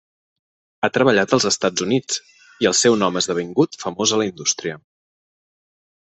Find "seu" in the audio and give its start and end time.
2.79-2.97